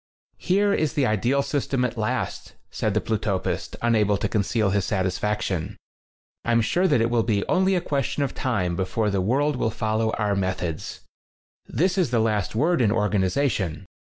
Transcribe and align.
"Here 0.39 0.73
is 0.73 0.93
the 0.93 1.05
ideal 1.05 1.43
system 1.43 1.85
at 1.85 1.95
last," 1.95 2.53
said 2.71 2.95
the 2.95 3.01
Plutopist, 3.01 3.75
unable 3.83 4.17
to 4.17 4.27
conceal 4.27 4.71
his 4.71 4.83
satisfaction. 4.83 5.77
"I'm 6.43 6.61
sure 6.61 6.87
that 6.87 7.01
it 7.01 7.11
will 7.11 7.21
be 7.21 7.45
only 7.45 7.75
a 7.75 7.81
question 7.81 8.23
of 8.23 8.33
time 8.33 8.75
before 8.75 9.11
the 9.11 9.21
world 9.21 9.57
will 9.57 9.69
follow 9.69 10.09
our 10.13 10.35
methods. 10.35 11.01
This 11.67 11.99
is 11.99 12.09
the 12.09 12.17
last 12.19 12.55
word 12.55 12.81
in 12.81 12.91
organization. 12.91 13.85